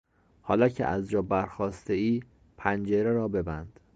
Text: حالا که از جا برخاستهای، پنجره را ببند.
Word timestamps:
حالا 0.41 0.69
که 0.69 0.85
از 0.85 1.09
جا 1.09 1.21
برخاستهای، 1.21 2.23
پنجره 2.57 3.13
را 3.13 3.27
ببند. 3.27 3.79